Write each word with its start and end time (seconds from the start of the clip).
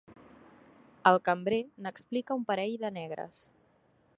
El 1.11 1.19
cambrer 1.29 1.59
n'explica 1.87 2.39
un 2.39 2.47
parell 2.51 2.75
de 2.87 2.93
negres. 2.99 3.45